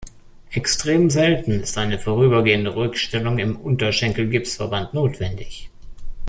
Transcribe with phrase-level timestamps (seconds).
[0.55, 5.69] Extrem selten ist eine vorübergehende Ruhigstellung im Unterschenkel-Gipsverband notwendig.